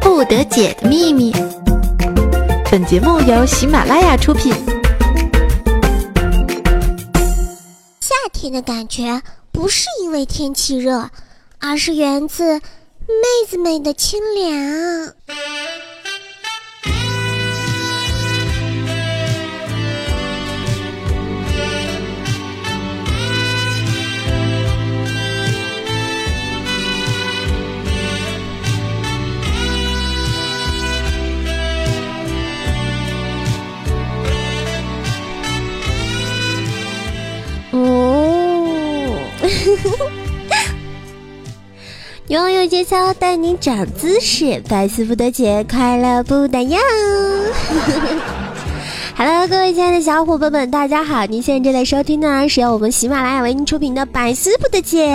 [0.00, 1.32] 不得解的秘密。
[2.70, 4.52] 本节目由喜马拉雅出品。
[8.00, 9.20] 夏天的感觉
[9.52, 11.10] 不是因为天气热，
[11.58, 12.64] 而是源自妹
[13.48, 15.14] 子们的清凉。
[42.28, 46.78] 拥有节操，带你长姿势，百思不得解，快乐不打烊。
[49.16, 51.26] Hello，各位亲爱的小伙伴们，大家好！
[51.26, 55.06] 您现在正在收听的是由我们喜马拉雅为您出品的《百思不得解》。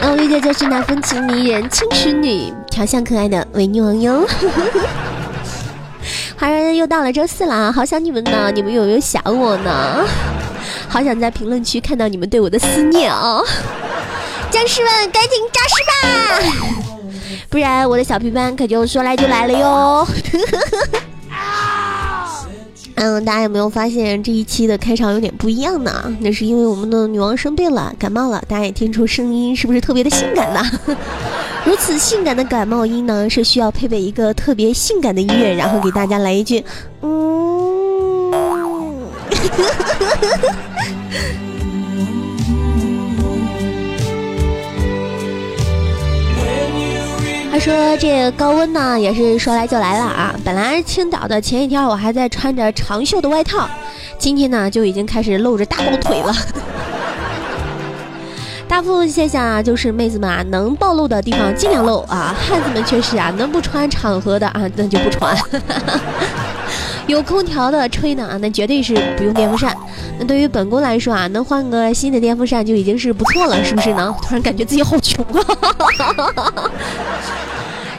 [0.00, 4.24] 那我遇见就是那风情迷人、轻熟女、调香可爱的维女王哟。
[6.38, 8.52] 话说又到了周四了，好想你们呢！
[8.54, 10.06] 你们有没有想我呢？
[10.88, 13.44] 好想在评论区看到你们对我的思念哦！
[14.50, 16.66] 僵尸们，赶紧扎尸吧，
[17.50, 20.06] 不然我的小皮班可就说来就来了哟。
[22.94, 26.16] 嗯，大家有没有发现这一期的开场有点不一样呢？
[26.20, 28.42] 那是因为我们的女王生病了，感冒了。
[28.48, 30.62] 大家也听出声音是不是特别的性感呢？
[31.66, 36.64] 如此性感的感冒音呢，是需要配备一个特别性感的音乐，然后给大家来一句，
[37.02, 37.65] 嗯。
[47.50, 50.34] 他说：“这高温呢，也是说来就来了啊！
[50.44, 53.66] 本来青岛的前一天我还在穿着长袖的外套，
[54.18, 56.34] 今天呢就已经开始露着大包腿了。
[58.68, 65.34] 大部分现象啊，就是妹子们啊能暴露的地方尽量露啊，汉子们却是啊能不穿场合的啊那就不穿。
[67.06, 69.76] 有空调的吹呢，那绝对是不用电风扇。
[70.18, 74.14] 那对于本宫来说啊，能换个新的电风扇就已经是不错了，是不是呢？
[74.22, 75.40] 突然感觉自己好穷啊！”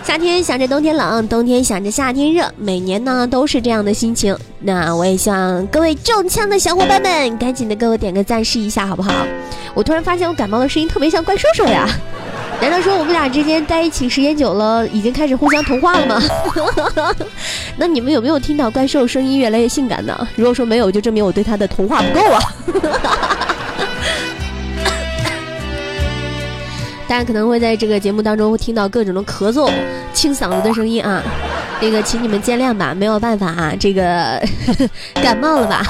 [0.04, 4.38] 夏天想着冬天冷，冬天想着夏天热，每年呢都是这样的心情。
[4.59, 9.12] 那我也希望各位中枪的小伙伴们，赶紧的给我点个赞试一下，好不好？
[9.74, 11.88] 我突然发现我感冒的声音特别像怪兽兽呀，
[12.59, 16.22] 难道说我们俩之间在一起时间久了，已经开始互相同化了吗？
[17.78, 20.28] 那你们有没有听到怪兽声音越来越性感呢？
[20.35, 22.40] 如果说没有，就证明我对他的同化不够啊。
[27.07, 29.72] 大家可能会在这个节目当中会听到各种的咳嗽、
[30.12, 31.24] 清嗓子的声音啊，
[31.79, 34.44] 那个请你们见谅吧，没有办法啊，这个
[35.24, 35.85] 感冒了吧？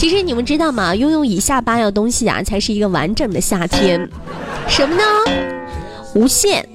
[0.00, 0.96] 其实你们知道吗？
[0.96, 4.00] 拥有以下八样东西啊，才是一个完整的夏天。
[4.66, 5.02] 什么呢？
[6.14, 6.66] 无线、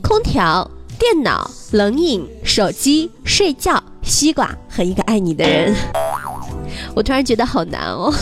[0.00, 5.74] 空调、电脑、冷饮、手机、睡觉、西瓜和一个爱你的人。
[6.94, 8.14] 我突然觉得好难哦。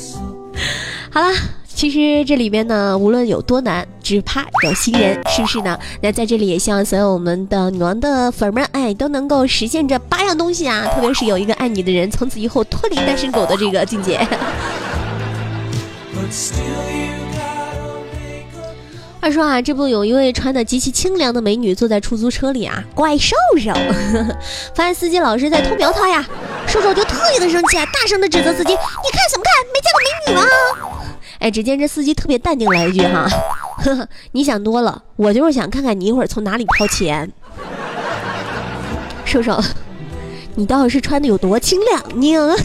[1.10, 1.28] 好了。
[1.84, 5.78] 其实这里面呢，无论有多难，只怕有心人，是不是呢？
[6.00, 10.88] 那在这里也希望所有我们的女王的粉们，哎，都能够实现这八样东西啊！
[10.94, 14.16] 特别是有一个爱你的人，从此以后脱离单身狗的这个境界。
[19.20, 23.74] 话说啊，这不有一位穿的极其清凉的美女坐在出租车里啊，怪兽兽，
[24.74, 26.24] 发现司机老是在偷瞄她呀，
[26.66, 28.76] 兽兽就特别的生气啊，大声的指责司机：“你
[29.12, 29.52] 看什么看？
[29.66, 30.46] 没见过美女吗？”
[31.38, 33.28] 哎，只见这司机特别淡定来一句哈，
[33.78, 37.30] 呵呵，你想多了，我就是想看看你一会儿从哪里掏钱。
[39.24, 39.60] 瘦瘦，
[40.54, 42.56] 你到底是穿的有多清凉呢？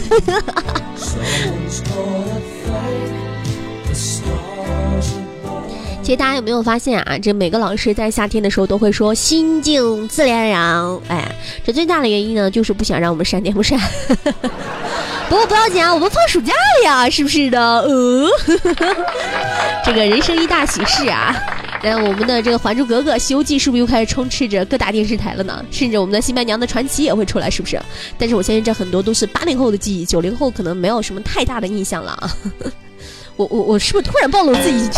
[6.02, 7.20] 其实大家有没有发现啊？
[7.20, 11.00] 这每个老师在夏天的时候都会说心静自然凉。
[11.08, 11.32] 哎，
[11.64, 13.80] 这最大的原因呢，就是不想让我们扇电风扇。
[15.30, 17.60] 不过不要紧啊，我们放暑假了呀，是不是的？
[17.62, 18.28] 呃，
[19.86, 21.36] 这个人生一大喜事啊。
[21.82, 25.64] 那我们的这个《还珠格格》《西游记》是不是又开始充斥着各大电视台了呢？
[25.72, 27.80] 甚至我们的《新白娘子传奇》也会出来，是不是？
[28.18, 32.30] 但是我相信这很多都是八零后的记忆，九零后可能没有什么太大的印象了 啊。
[33.38, 34.90] 我我我是不是突然暴露自己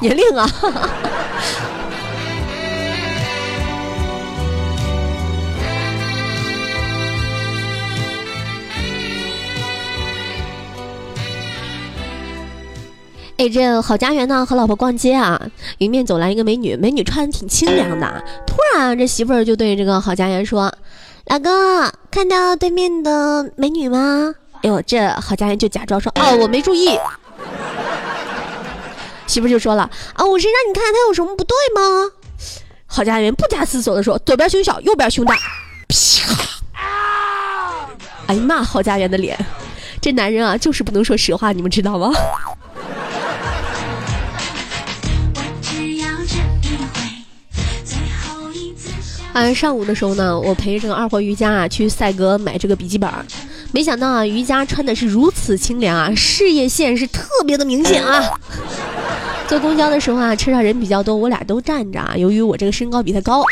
[0.00, 0.48] 年龄啊？
[13.38, 15.40] 哎，这郝家园呢，和老婆逛街啊，
[15.78, 18.24] 迎面走来一个美女，美女穿的挺清凉的。
[18.44, 20.74] 突然，这媳妇儿就对这个郝家园说
[21.26, 21.48] ：“老公，
[22.10, 26.98] 看到对面的美女吗？”哎呦，这郝家园就假装说：“哦，我没注意。”
[29.28, 32.10] 媳妇就说了：“啊，我是让你看她有什么不对吗？”
[32.90, 35.36] 郝家园不假思索的说：“左边胸小，右边胸大。”
[35.86, 36.82] 啪！
[38.26, 38.64] 哎呀妈！
[38.64, 39.38] 郝家园的脸，
[40.02, 42.10] 这男人啊，就是不能说实话，你们知道吗？
[49.32, 53.08] 啊，上午的时候呢，我陪着这个二货瑜伽啊去赛格买这个笔记本，
[53.72, 58.22] 没想到啊，瑜伽穿的是如此清凉啊，事业线是特别的明显啊。
[59.46, 62.14] 坐公交的时候啊，车上人比较多，我俩都站着啊。
[62.16, 63.44] 由于我这个身高比他高，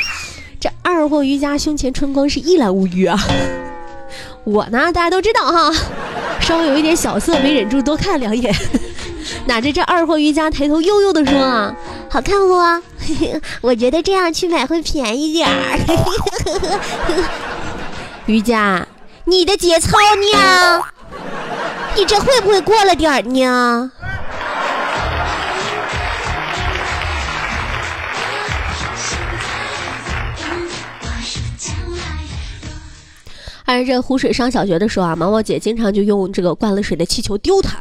[0.58, 3.18] 这二货瑜伽胸前春光是一览无余啊。
[4.44, 5.72] 我呢，大家都知道哈，
[6.40, 8.52] 稍微有一点小色，没忍住多看两眼。
[9.46, 11.74] 哪知这二货瑜伽抬头悠悠的说啊
[12.08, 12.54] ：“好看不？
[13.62, 15.78] 我觉得这样去买会便宜点儿。
[18.26, 18.86] ”瑜伽，
[19.24, 19.96] 你的节操
[20.32, 20.82] 呢？
[21.96, 23.90] 你这会不会过了点儿呢？
[33.68, 37.78] 而这湖水上小学的时候啊，毛毛姐经常就用这个灌了水的气球丢他。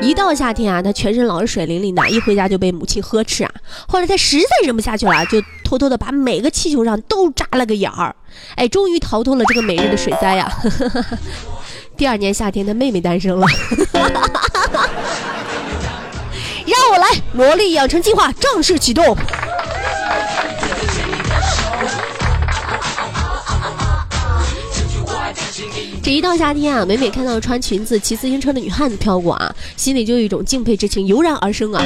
[0.00, 3.50] 一到夏天啊，他全身老是水淋淋的，一回家就被母亲呵斥啊。
[3.86, 8.14] 后来他实在忍不下去了，就偷偷的把每个气球上都扎了个眼儿，
[8.56, 10.52] 哎，终于逃脱了这个每日的水灾呀。
[11.96, 13.46] 第二年夏天，他妹妹诞生了。
[16.64, 19.16] 让我来，魔力养成计划正式启动。
[26.02, 31.80] 这一到夏天啊，每每看到穿裙子骑自行车的女汉子飘过啊，心里就有一种敬佩之情油然而生啊。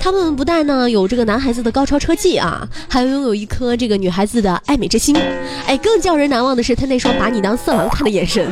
[0.00, 5.16] 他们不但呢有这个男孩子的高超车技啊，还拥有一颗这个女孩子的爱美之心。
[5.64, 8.50] 哎，更叫人难忘的是他那双把你当色狼看的眼神。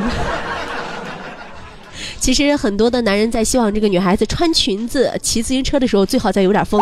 [2.17, 6.79] 其实很多的男人在希望这个女孩子穿裙子骑自行车的时候，最好再有点风。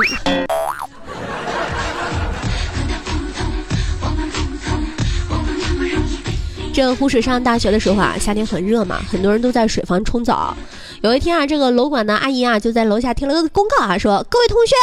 [6.74, 10.58] 这湖水上大学的时候啊，夏天很热嘛，很多人都在水房冲澡。
[11.02, 14.74] 有一天啊，这个楼管的阿姨啊，就在楼下贴了个公告啊，说各位同学，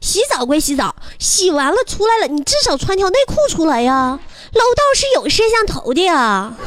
[0.00, 4.16] 洗澡归洗澡，洗完了出来了，你至少穿条内裤出来呀。
[4.52, 6.54] 楼道是有摄像头的呀。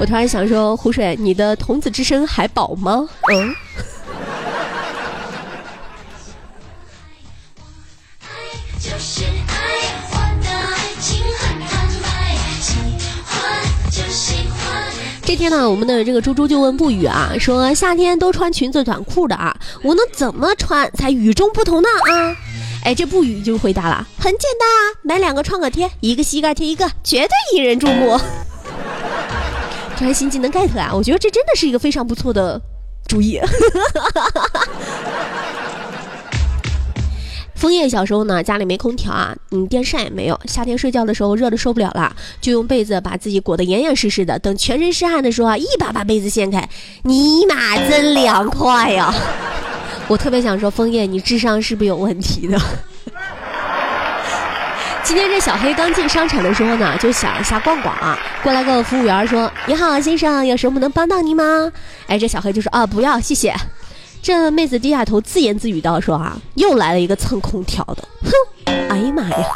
[0.00, 3.06] 我突然想说，湖水，你的童子之身还保吗？
[3.30, 3.54] 嗯。
[15.40, 21.88] 天呢，我们的这个猪猪就问不语啊，说夏天都穿裙子短裤的啊，我能怎么穿才与众不同呢？
[22.12, 22.36] 啊，
[22.84, 28.20] 哎，这不语就回答了，很简单啊，买两个创可贴，一个膝盖贴一个，绝对引人注目。
[29.98, 30.90] 这还新技能 get 啊？
[30.92, 32.60] 我觉得这真的是一个非常不错的
[33.08, 33.40] 主意。
[37.60, 40.40] 枫叶小时候呢，家里没空调啊，嗯，电扇也没有。
[40.46, 42.10] 夏天睡觉的时候热的受不了了，
[42.40, 44.38] 就用被子把自己裹得严严实实的。
[44.38, 46.66] 等全身是汗的时候啊，一把把被子掀开，
[47.02, 49.14] 尼玛真凉快呀！
[50.08, 52.58] 我特别想说，枫叶，你智商是不是有问题的？
[55.04, 61.70] 今天这小黑刚进商场的时候呢，就想下逛逛啊，过来个服务员说：“你好，先生，有什么能帮到您吗？”
[62.08, 63.54] 哎，这小黑就说：“啊，不要，谢谢。”
[64.22, 68.30] 这妹子低下头，自言自语道：“说啊，又来了一个蹭空调的，哼！
[68.88, 69.46] 哎呀妈呀，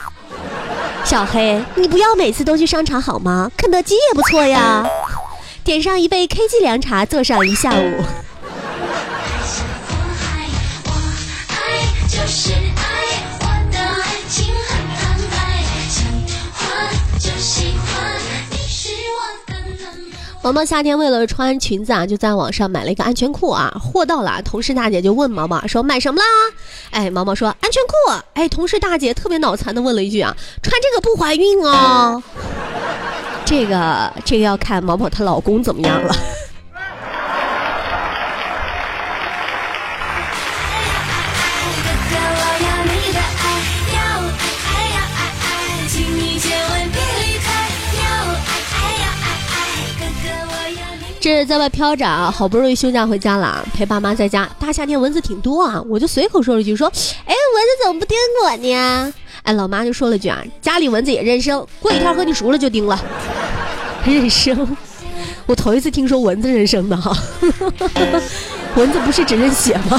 [1.04, 3.50] 小黑，你不要每次都去商场好吗？
[3.56, 4.82] 肯德基也不错呀，
[5.62, 8.02] 点上一杯 KG 凉茶，坐上一下午。”
[11.50, 12.52] 爱就是
[20.44, 23.74] 毛毛夏天为了穿裙子啊，就在网上买了一个安全裤啊。
[23.80, 26.24] 货到了，同事大姐就问毛毛说：“买什么啦？”
[26.92, 32.22] 哎，毛毛说：“安全裤。”哎，同事大姐特别脑残的问了一句啊：“穿这个不怀孕哦？”
[33.46, 36.14] 这个这个要看毛毛她老公怎么样了。
[51.24, 54.46] 这在外飘着啊，好不容易休假回家了，陪爸妈在家。
[54.60, 56.86] 大夏天蚊子挺多啊，我就随口说了一句说
[57.24, 58.14] ：“哎，蚊子怎么不叮
[58.44, 63.02] 我呢？”哎，老妈就说了句啊：“家里蚊子也认生，过几天和你熟了就叮了。”
[64.04, 64.76] 认生，
[65.46, 67.16] 我头一次听说蚊子认生的哈，
[68.76, 69.98] 蚊子不是只认血吗？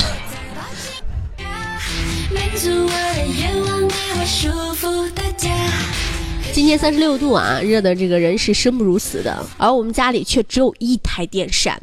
[6.55, 11.77] 今天三十六度啊，热的这个人是生不如死的，而我们家里却只有一台电扇。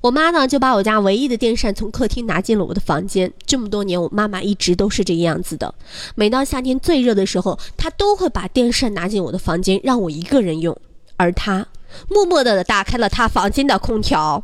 [0.00, 3.30] 我妈呢就把我家唯一的电扇从客厅拿进了我的房间。
[3.44, 5.74] 这么多年，我妈妈一直都是这个样子的。
[6.14, 10.74] 每到夏天最热的时候，她都会把电扇拿进我的房间，让我一个人用。
[11.18, 11.66] 而她
[12.08, 14.42] 默默地打开了她房间的空调。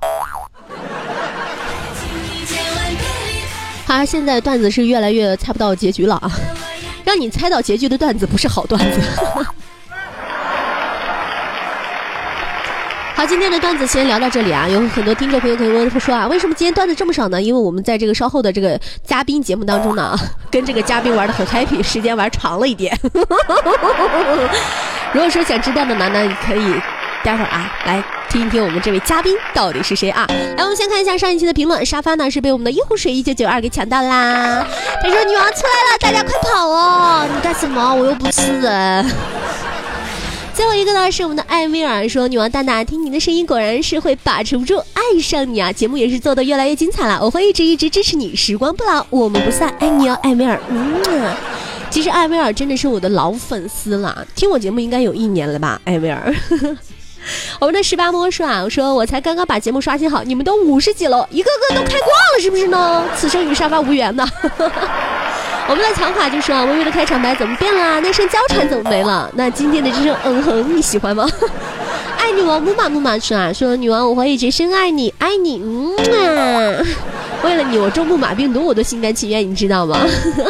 [3.87, 6.31] 好，现在段子是越来越猜不到结局了啊！
[7.05, 9.01] 让你猜到结局的段子不是好段子。
[13.15, 14.67] 好，今天的段子先聊到这里啊！
[14.69, 17.41] 有很多听众朋友可以问说啊，为什么今天段子这么少呢？
[17.41, 20.19] 因为我们在这个稍后的这个嘉宾节目当中呢，
[20.51, 22.99] 跟这个嘉宾玩的很 happy，时间玩长了一点。
[25.13, 26.75] 如果说想知道的呢，那你可以
[27.23, 30.27] 待会儿啊来听一听我们这位嘉宾到底是谁啊？
[30.57, 34.67] 来，我们先看一下上一期的评论，沙发呢是被我们的一壶水一九九二给抢到啦。
[35.03, 37.27] 他说：“女王出来了，大家快跑哦！
[37.33, 37.95] 你干什么？
[37.95, 39.07] 我又不是人。”
[40.63, 45.73] 最后一个呢是我们的艾薇儿说：“女王大大，听你的声音果然是会把持不住爱上你啊！
[45.73, 51.35] 节目也是做的越来越精彩了，我会一直一直支持你，时光不老，我们不散，爱你哦，艾薇儿。”嗯，
[51.91, 56.33] 其实艾薇儿真的是我的老粉丝了，听我节目应该有一年了吧，艾薇儿。
[57.59, 63.05] 我们的十八摸说啊，我说我才刚刚把节目刷新好，你们都五十几了，一个个都开挂了，是不是呢？
[63.17, 64.25] 此生与沙发无缘呢。
[65.73, 67.99] 我们的强卡就说啊，微微的开场白怎么变了？
[68.03, 69.31] 那声娇喘怎么没了？
[69.35, 71.27] 那今天的这声嗯哼，你喜欢吗？
[72.19, 76.85] 爱女王木马木马说啊，说女王我会一直深爱你，爱你，嗯啊，
[77.43, 79.99] 为了你我中木马病毒我都心甘情愿，你知道吗？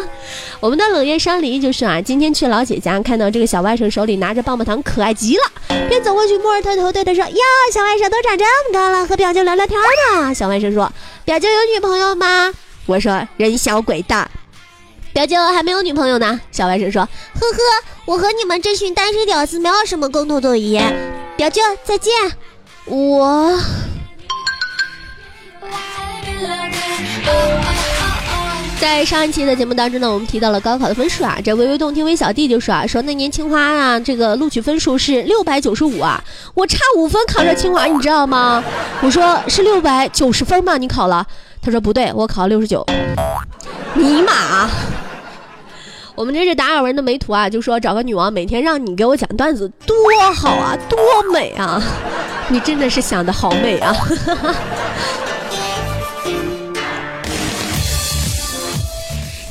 [0.59, 5.43] 我们的冷艳山梨就说啊，今天去老姐家看到这个小外甥手里拿着棒棒糖，可爱极了，
[5.89, 7.37] 便走过去摸着他头，对他说呀，
[7.73, 9.81] 小外甥都长这么高了，和表舅聊聊天
[10.19, 10.35] 呢。
[10.35, 10.93] 小外甥说，
[11.25, 12.53] 表舅有女朋友吗？
[12.87, 14.29] 我说人小鬼大。
[15.13, 17.03] 表舅还没有女朋友呢，小外甥说
[17.35, 17.59] ：“呵呵，
[18.07, 20.91] 我和你们这群单身屌丝没有什么共同的语言。”
[21.37, 22.13] 表舅再见，
[22.87, 23.59] 我。
[28.81, 36.23] 在上一期的节目当中呢，我们提到了高考的分数啊，这微微动听微小弟就说啊，说那年清华啊，这个录取分数是六百九十五啊，
[36.55, 38.65] 我差五分考上清华，你知道吗？
[39.03, 40.79] 我说是六百九十分吗？
[40.79, 41.25] 你考了？
[41.61, 42.85] 他说不对，我考了六十九。
[43.95, 44.69] 尼玛！
[46.23, 49.97] 我们这是达尔文的美图啊，就说找个女王每天让你给我讲段子，多
[50.33, 50.97] 好啊，多
[51.33, 51.83] 美啊！
[52.47, 53.93] 你真的是想的好美啊！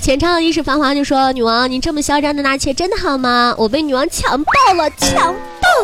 [0.02, 3.54] 浅唱一世繁华就说：“女王，你这么嚣张的纳妾真的好吗？
[3.58, 5.40] 我被女王强暴了，强暴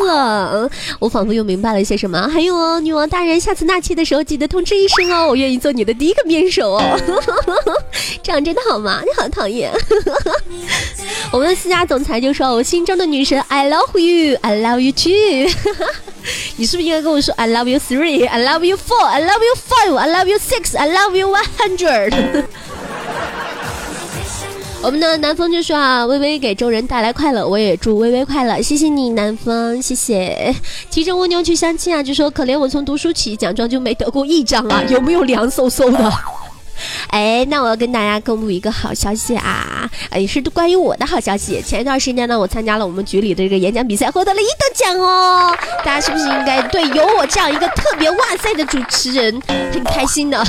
[0.05, 0.69] 了！
[0.99, 2.27] 我仿佛又明白了一些什么。
[2.27, 6.99] 还有哦，女王大人，下次纳妾的时候记得通知一声哦，我愿意做你的第一个面首哦。
[8.21, 9.01] 这样真的好吗？
[9.03, 9.71] 你好讨厌。
[11.31, 15.49] 我们的私家总裁就说：我心中的女神，I love you，I love you too。
[16.57, 21.45] 你是不是应该跟我说：I love you three，I love you four，I love you five，I love you six，I love you one
[21.57, 22.43] hundred。”
[24.87, 30.55] 我们的南风就说啊，微微给众人带来快乐，我也祝微微快乐，谢谢你，南风，谢谢。
[30.89, 36.13] 骑着蜗牛去相亲啊，就说可怜我从读书起奖状就没得过一张啊，有没有凉飕飕的？
[37.11, 41.61] 哎，那我要跟大家公布一个好消息啊，也是关于我的好消息。
[41.61, 45.53] 前一段时间呢，我参加了我们局里的这个演讲比赛，获得了一等奖哦。
[45.83, 49.41] 大家是不是应该对有我这样一个特别哇塞的主持人
[49.73, 50.41] 很开心呢？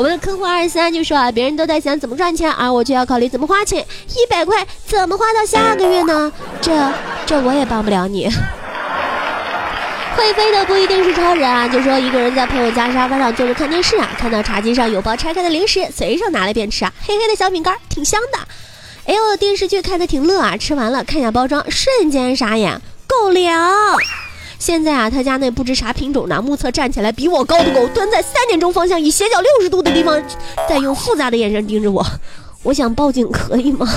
[0.00, 3.86] 我们的客户二十三就说啊，别人都在想怎么赚钱，而我却要考虑怎么花钱。
[4.08, 6.32] 一百块怎么花到下个月呢？
[6.62, 6.90] 这
[7.26, 8.26] 这我也帮不了你。
[10.16, 18.38] 会飞的不一定是超人啊，就说一个人在朋友家沙发上坐着看电视啊，看到茶几上有包拆开的零食，随手拿来便吃啊，黑黑的小饼干挺香的。
[19.04, 23.70] 哎呦，电视剧看的挺乐啊，吃完了看下包装，瞬间傻眼，狗粮。
[24.60, 30.22] 现在啊，他家那不知啥品种的，目测站起来比我高的狗，蹲在三点钟方向，以斜角六十度的地方，
[30.68, 32.06] 在用复杂的眼神盯着我。
[32.62, 33.88] 我想报警，可以吗？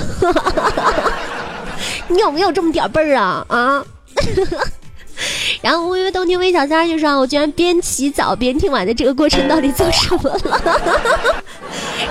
[2.07, 3.45] 你有没有这么点辈儿啊？
[3.49, 3.83] 啊？
[5.61, 11.42] 然后微微动听微小三就说：“我居然边洗澡边听完的这个过程到底做什么了？”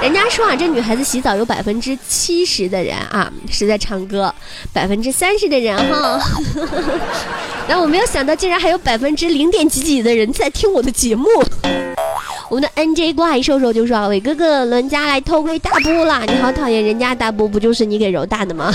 [0.01, 4.33] 人家说啊，这女孩子洗澡有百分之七十的人啊是在唱歌，
[4.73, 6.21] 百分之三十的人哈。
[7.69, 11.27] 然后我没有想到，竟然还有百分之零点几几的人在听我的节目。
[12.49, 16.23] 我们的 NJ 怪兽兽就说：“伟哥哥，伦家来偷窥大波了！
[16.27, 18.71] 你好讨厌，人家大波不就是你给揉大的吗？”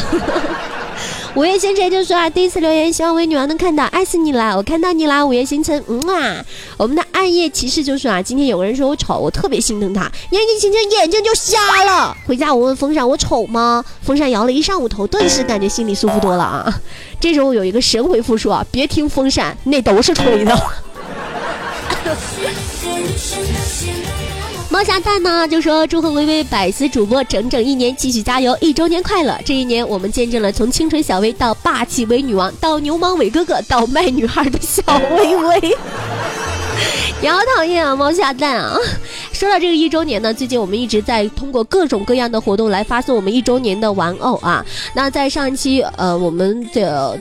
[1.35, 6.43] 午夜星辰就说啊，第一次留言，希望为女王能看到，爱死你了，我看到你啦，午夜星辰，嗯啊，
[6.77, 12.15] 我们的暗夜骑士就说啊，今天有个人说我丑，我特别心疼他，年纪轻轻眼睛就瞎了。
[12.25, 13.85] 回家我问风扇我丑吗？
[14.01, 16.81] 风扇摇了一上午头，顿时感觉心里舒服多了啊。
[17.19, 20.59] 这时候有一个神回复说啊，别听风扇，那都是吹的。
[24.69, 29.39] 猫侠蛋呢就说祝贺微微百思主播整整一年，继续加油，一周年快乐！
[29.45, 34.81] 这一年我们见证了从清纯小薇到霸气伪女王，到牛氓伟哥哥，到卖女孩的小
[35.15, 35.77] 薇薇。
[37.21, 38.77] 你好讨厌啊，猫下蛋啊！
[39.31, 44.63] 说到这个一周年呢，最近我们一直在通过各种各样的活动来发送我们一周年的玩偶啊。
[44.93, 47.19] 那在上一期呃我们的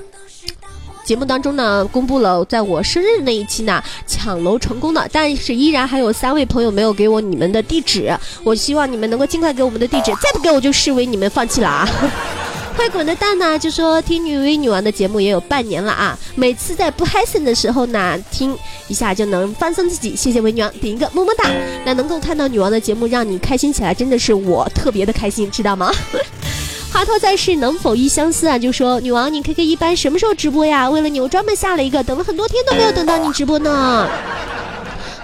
[1.07, 11.89] 节目当中呢，公布了在我生日那一期呢抢楼成功的，但是依然还有三位朋友没有给我你们的地址，我希望你们能够尽快给我们的地址，再不给我就视为你们放弃了啊。
[12.75, 18.55] 快滚的蛋呢，就说听女威女王的节目也有半年了啊，每次在不嗨森的时候呢，听
[18.89, 20.15] 一下就能放松自己。
[20.17, 21.49] 谢谢威女王，点一个么么哒。
[21.87, 25.91] 那能够看到女王的节目，让你开心起来，真的是我特别的开心，知道吗？
[26.97, 28.59] 华佗在世，能否一相思啊？
[28.59, 30.89] 就说女王，你 K K 一般什么时候直播呀？
[30.89, 34.09] 为了你，我专门下了一个，等了很多天都没有等到你直播呢。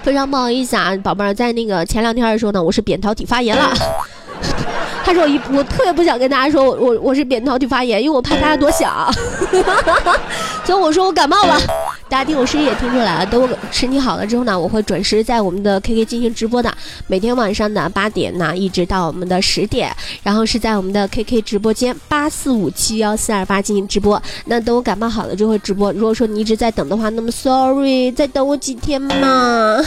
[0.03, 3.73] 非常不好意思啊，宝贝儿，在那个前两天的时候呢，我是扁桃体发炎了。
[5.03, 9.11] 他说：“我一我特别不想跟大家说，我我我是扁桃体发炎，因为我怕大家多想。
[10.63, 11.59] 所以我说我感冒了。
[12.13, 13.25] 大家听我声音也听出来了。
[13.25, 16.71] 等我身体好了之后呢，我会准时在我们的 KK 进行直播的，
[17.07, 19.91] 每天晚上的八点呢，一直到我们的十点，
[20.21, 24.21] 然后是在我们的 KK 直播间八四五七幺四二八进行直播。
[24.45, 25.91] 那等我感冒好了就会直播。
[25.93, 29.83] 如果说你一直在等的话，那么 sorry，再等我几天嘛。”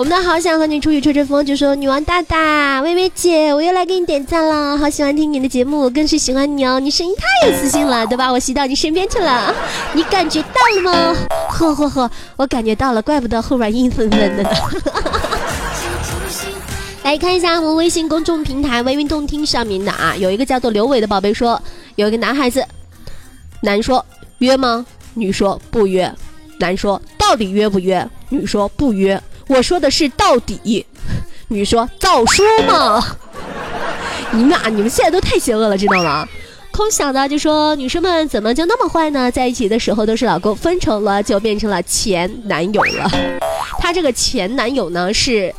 [0.00, 9.54] 我们的好想和你出去吹吹风，就说女王大大、薇薇姐，我又来给你点赞了，好喜欢听你的节目，更是喜欢你哦，你声音太有磁性了，都把我吸到你身边去了，
[9.92, 11.16] 你感觉到了吗？
[11.50, 14.50] 呵呵呵，我感觉到了，怪不得后边阴森森的呢。
[17.04, 21.60] 来看一下我们微信公众平台“微运动听”上面的啊，有一个叫做刘伟的宝贝说，
[21.96, 22.66] 有一个男孩子，
[23.60, 24.02] 男说
[24.38, 24.86] 约吗？
[25.12, 26.10] 女说不约，
[26.58, 28.08] 男说到底约不约？
[28.30, 29.22] 女说不约。
[29.50, 30.86] 我说的是到底，
[31.48, 33.04] 女说早说嘛！
[34.30, 36.28] 你们俩你们现在都太邪恶了，知道吗？
[36.70, 39.28] 空想的就说女生们怎么就那么坏呢？
[39.28, 43.10] 在一起的时候都是老公，分成了就变成了前男友了。
[43.80, 45.52] 他这个前男友呢是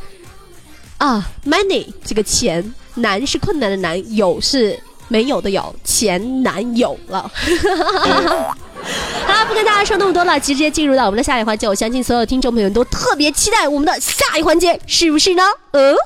[0.96, 7.30] 啊，money 这个钱，难是困难的难，有是没有的有，前男友了。
[9.26, 11.68] 好了，不跟大家说那么多了，直接进入到我们的下一环节。
[11.68, 15.42] 我相信所有听众朋友都特别期待我们的下一环节，是不是呢？
[15.72, 15.96] 嗯。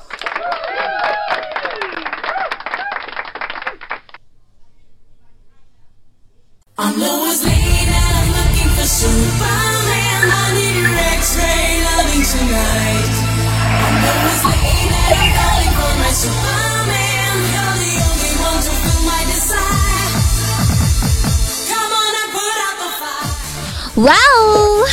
[23.97, 24.85] 哇哦！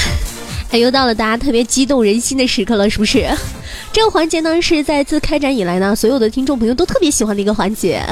[0.71, 3.29] 哎，又到了大家特别激动人心的时刻了，是不是？
[3.93, 8.03] 这个环节呢，是在自开展以来呢，所有的听众朋友都特别喜欢的一个环节，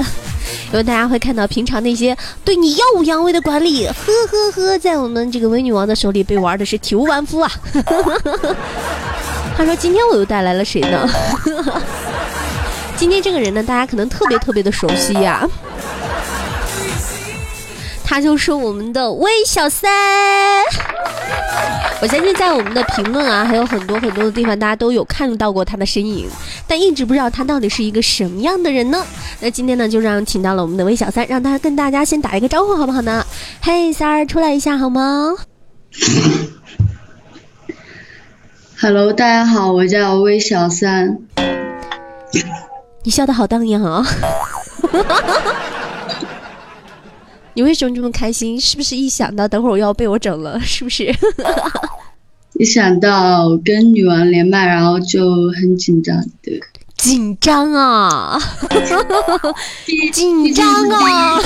[0.71, 3.95] 因为大家会看到平常那些对你耀武扬威的管理，呵
[4.31, 7.51] 呵呵，在我们这个微女王的手里被玩的是体无完肤啊！
[9.57, 11.09] 他说：“今天我又带来了谁呢？
[12.97, 15.49] 今天这个人呢，大家可能特别特别的熟悉呀。”
[18.13, 19.91] 他就是我们的魏小三，
[22.03, 26.29] 我相信在我们的评论啊，还有很多很多的地方，大家都有看到过他的身影，
[26.67, 29.03] 但一直不知道他到底是一个什么样的人呢？
[29.41, 33.25] 那今天呢，就让请到了我们的魏小三，让他跟大家先打一个招呼，好不好呢？
[33.63, 35.35] 嘿，三儿，出来一下好吗
[38.79, 41.17] ？Hello，大家好，我叫魏小三。
[43.05, 44.07] 你笑的好荡漾啊！
[47.55, 48.61] 你为什么这么开心？
[48.61, 50.59] 是不是一想到等会儿我要被我整了？
[50.61, 51.15] 是不是？
[52.59, 55.21] 一想到跟女王连麦，然后就
[55.61, 56.61] 很紧张对。
[56.97, 58.39] 紧张啊！
[60.13, 61.41] 紧张啊！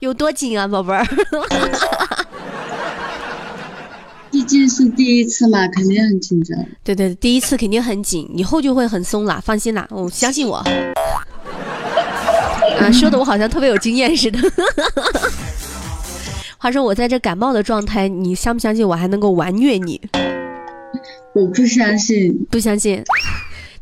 [0.00, 1.06] 有多紧啊，宝贝儿？
[4.32, 6.58] 毕竟是第一次嘛，肯定很紧张。
[6.82, 10.64] 对对，第一次肯定很紧，以后就会很松啦，放心啦，我相信我。
[12.80, 14.38] 啊，说的我 好像特别有经验似的。
[16.58, 20.00] 话说我在这感冒的状态，你相不相信我还能够完虐你？
[21.34, 23.02] 我不相信，不相信。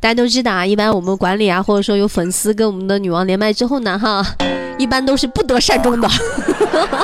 [0.00, 4.24] 大家都知道啊，一般我们管理啊，或者说有粉丝跟我们的女王连麦之后呢，哈，
[4.78, 6.08] 一般都是不得善终的。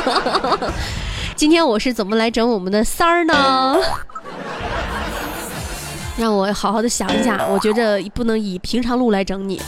[1.35, 3.77] 今天我是怎么来整我们的三儿呢？
[6.17, 9.61] 让我好好的想一下，我觉着不能以平常路来整你。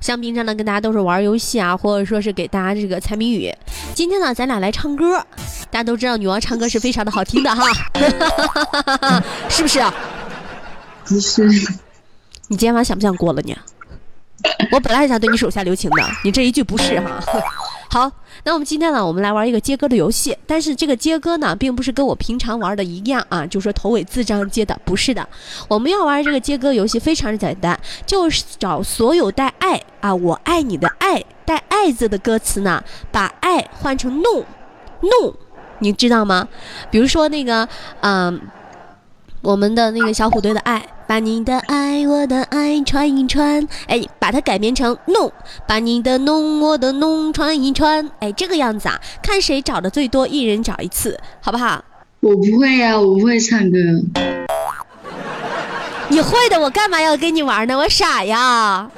[0.00, 3.54] 像平常呢，跟大家都是玩游戏啊，或者说是给大家这个猜谜语。
[3.94, 5.18] 今天呢，咱俩来唱歌。
[5.70, 7.64] 大家都知道女王唱歌是非常的好听的哈，
[9.48, 9.80] 是不是？
[11.04, 11.44] 不是，
[12.48, 13.56] 你今天晚上想不想过了你？
[14.72, 17.20] 我本来还想对你手下留情的，你这一句不是哈。
[17.90, 18.10] 好，
[18.44, 20.36] 那我们今天呢，我们来玩一个接歌的游戏。
[20.46, 25.28] 但是这个接歌呢，并不是跟我平常玩的一样啊，就说头尾字这样接的，不是的。
[25.68, 34.44] 我们要玩这个接歌游戏非常的简单，就是找所有带爱啊，我爱你的爱带爱字的歌词呢，把爱换成弄
[35.00, 35.34] 弄，
[35.80, 36.48] 你知道吗？
[36.90, 37.68] 比如说那个，
[38.00, 38.40] 嗯。
[39.42, 45.32] 我们的那个小虎队的爱，把你的爱我的爱传一传，哎，把它改编成弄，
[45.66, 51.84] 把你的弄我的弄传一传，哎，这个样子啊，看谁找的最多，一人找一次，好不好？
[52.20, 53.76] 我不会呀，我不会唱歌。
[56.10, 57.76] 你会的，我干嘛要跟你玩呢？
[57.76, 58.88] 我傻呀！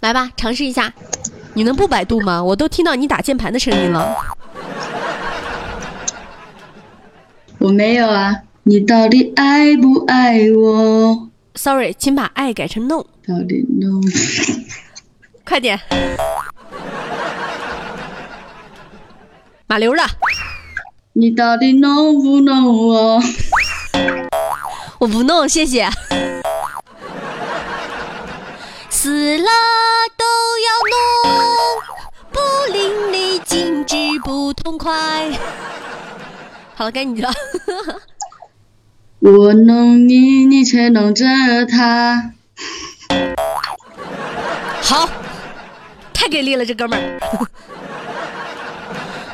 [0.00, 0.92] 来吧，尝试一下，
[1.52, 2.42] 你能不百度吗？
[2.42, 4.12] 我都听到你打键盘的声音了。
[7.58, 8.34] 我没有啊，
[8.66, 13.04] 你到底爱不爱我？Sorry，请把爱改成 no。
[13.26, 14.00] 到底 no？
[15.44, 15.78] 快点，
[19.66, 20.04] 马流了。
[21.12, 23.20] 你到底弄不弄我？
[24.98, 25.86] 我不弄，谢谢。
[28.88, 29.50] 死了
[30.16, 30.24] 都
[30.64, 30.70] 要
[31.28, 31.36] 弄，
[32.32, 32.40] 不
[32.72, 35.30] 淋漓尽致不痛快。
[36.74, 37.30] 好了，该你了。
[39.26, 41.24] 我弄你，你却弄着
[41.64, 42.34] 他。
[44.82, 45.08] 好，
[46.12, 47.18] 太给力了，这哥们儿。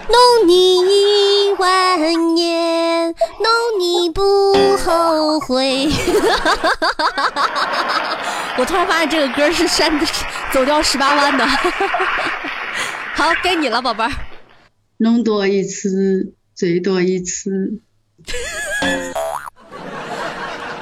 [0.07, 1.99] 弄你一万
[2.37, 5.89] 年，弄你不后悔。
[8.59, 9.93] 我突然发现这个歌是山
[10.53, 11.45] 走掉十八弯的。
[13.17, 14.11] 好，该你了，宝贝儿。
[14.99, 16.35] 弄多一次。
[16.55, 17.81] 最多一次，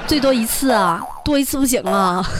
[0.09, 2.25] 最多一次啊，多一次不行啊！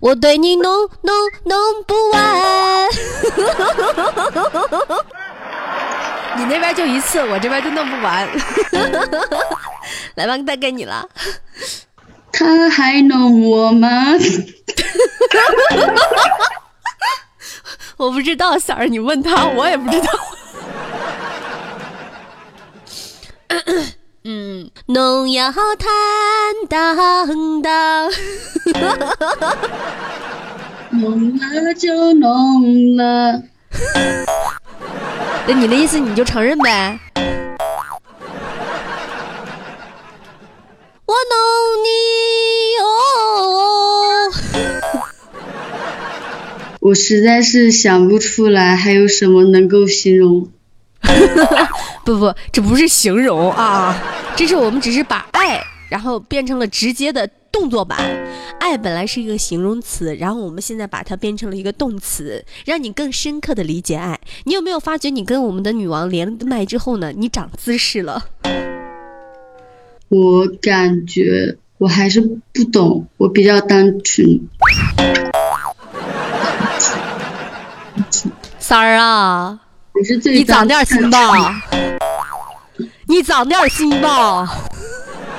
[0.00, 2.88] 我对你弄弄弄不完，
[6.38, 8.26] 你那边就一次，我这边就弄不完。
[10.16, 11.06] 来吧，带给你了。
[12.32, 13.90] 他还弄我吗？
[17.98, 20.06] 我不知道，三儿，你问他，我也不知道。
[24.86, 25.58] 嗯，农药坦
[26.68, 26.96] 荡
[27.62, 28.10] 荡，
[30.90, 33.42] 弄了就弄了。
[35.46, 36.98] 那你的意思，你就承认呗？
[41.06, 41.36] 我弄
[41.84, 41.88] 你
[42.82, 44.32] 哦。
[46.80, 50.48] 我实在是想不出来还有什么能够形容。
[52.08, 53.94] 不不，这不是形容啊，
[54.34, 57.98] 这是我们只是把爱，然后变成了直接的动作版。
[58.58, 64.18] 爱本来是一个形容词，然后我们现在把它变成了一个动词，让你更深刻的理解爱。
[64.44, 68.24] 你有没有发觉，你跟我们的女王连麦之后呢，你长姿势了？
[70.08, 74.48] 我感觉我还是不懂，我比较单纯。
[78.58, 79.60] 三儿啊，
[80.24, 81.62] 你长点心吧，
[83.08, 84.46] 你长点心吧，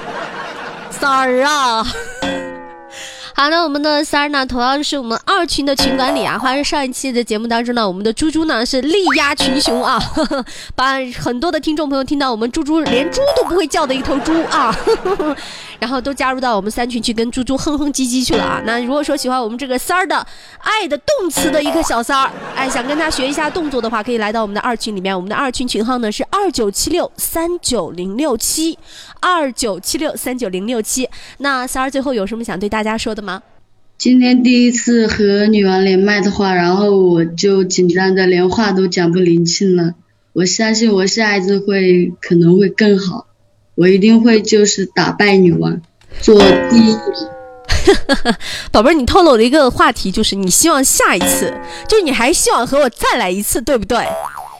[0.89, 1.85] 三儿啊。
[3.35, 6.37] 好那，我们的三儿呢，同样是我们二群的群管理啊。
[6.37, 14.75] 话说上一期的节目当中呢，我们的猪猪呢是力压群雄啊呵呵， 把很多的听众朋友听到我们猪猪连猪都不会叫的一头猪啊。
[15.05, 15.37] 呵呵
[15.79, 18.61] 然后都加入到我们三群去跟猪猪哼哼唧唧去了啊！
[18.65, 20.15] 那如果说喜欢我们这个三儿的
[20.59, 25.15] 爱的动词的一个小三儿，哎，想跟他学一下动作的话，可以来到我们的二群里面。
[25.15, 28.77] 我们的二群群号呢是二九七六三九零六七，
[29.21, 31.09] 二九七六三九零六七。
[31.37, 33.41] 那三儿最后有什么想对大家说的吗？
[33.97, 39.93] 今天第一次和女王连麦的话，然后我就紧张的连话都讲不灵清了。
[40.33, 43.27] 我相信我下一次会可能会更好。
[43.79, 45.79] 我一定会就是打败女王，
[46.19, 46.37] 做
[46.69, 46.97] 第一。
[48.73, 51.53] 宝贝儿，你透露的一个话题就是你希望下一次，
[51.87, 54.05] 就是你还希望和我再来一次，对不对？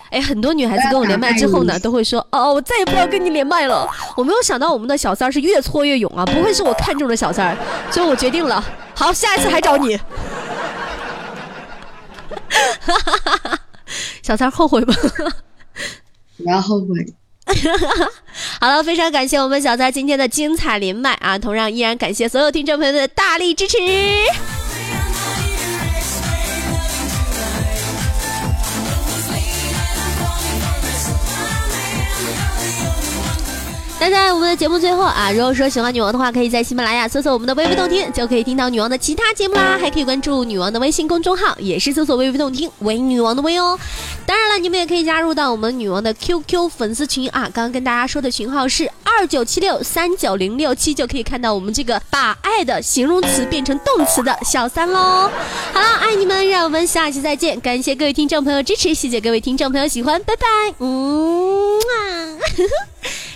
[0.10, 3.86] 哎，很多女孩子跟我连麦之后呢，都会说哦，我再也不要跟你连麦了。
[4.16, 7.58] 我没有想到我们的小三儿是越挫越勇啊，不会是我看中的小三儿，
[7.92, 8.64] 所以我决定了，
[8.96, 10.00] 好，下一次还找你。
[14.24, 14.96] 小三儿后悔吗？
[16.38, 17.06] 不要后悔。
[18.60, 21.38] 好了，非常感谢我们小三今天的精彩连麦啊！
[21.38, 23.78] 同样依然感谢所有听众朋友的大力支持。
[34.02, 39.78] 那在我们的节目最后啊，如果说喜欢女王的话，可以在喜马拉雅搜索我们的微微动听，就可以听到女王的其他节目啦。
[39.78, 43.78] 还可以关注女王的微信公众号，也是搜索微微动听，为女王的微哦。
[44.26, 47.42] 当然了，你们也可以加入到我们女王的 QQ 粉丝群啊。
[47.54, 55.30] 刚刚跟大家说的群号是二九七六三九零六七，就可以看到我们这个把爱的形容词变成动词的小三喽。
[55.74, 57.60] 好了，爱你们，让我们下期再见。
[57.60, 60.48] 感谢各位听众朋友支持，谢谢各位听众朋友喜欢，拜拜。
[60.80, 62.40] 嗯啊。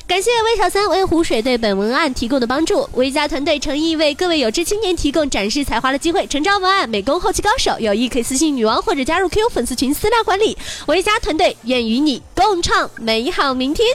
[0.05, 2.87] 感谢魏小三、微湖水对本文案提供的帮助。
[2.93, 6.27] 魏家团队诚意为各位有志青年提供展示才华的机会。
[6.27, 10.55] 诚招文案、美工、后期高手，有意可以私信女王或者加入 QQ 粉丝群私聊管理。
[10.87, 13.87] 魏家团队愿与你共创美好明天。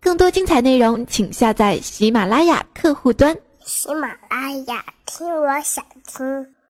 [0.00, 3.36] 更多精彩内容，请下载喜马拉雅客户端。
[3.68, 6.54] 喜马拉雅，听我想听。